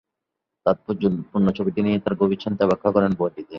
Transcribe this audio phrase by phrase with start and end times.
[0.65, 3.49] তাৎপর্যপূর্ণ ছবিটি নিয়ে তার গভীর চিন্তা ব্যাখ্যা করেন বইটিতে।